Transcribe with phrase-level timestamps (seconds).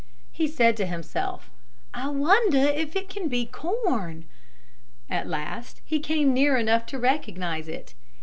[0.31, 1.51] He said to himself,
[1.93, 4.25] "I wonder if it can be corn."
[5.11, 7.93] At last he came near enough to recognize it.